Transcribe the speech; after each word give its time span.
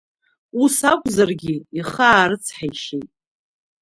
Ус 0.63 0.77
акәзаргьы, 0.91 1.55
ихы 1.77 2.05
аарыцҳаишьеит. 2.09 3.09